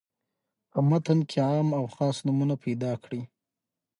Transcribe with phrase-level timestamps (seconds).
[0.71, 3.21] په متن کې عام او خاص نومونه پیداکړي.